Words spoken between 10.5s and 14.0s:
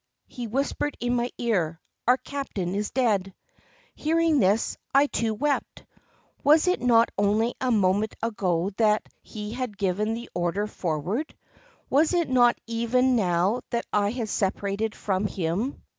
"Forward"? Was it not even now that